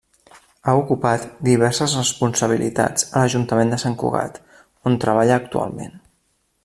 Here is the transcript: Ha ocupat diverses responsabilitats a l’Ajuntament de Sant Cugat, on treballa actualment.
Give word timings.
Ha 0.61 0.73
ocupat 0.77 1.27
diverses 1.47 1.93
responsabilitats 1.99 3.05
a 3.11 3.21
l’Ajuntament 3.25 3.75
de 3.75 3.79
Sant 3.85 3.99
Cugat, 4.05 4.41
on 4.93 4.99
treballa 5.05 5.37
actualment. 5.43 5.95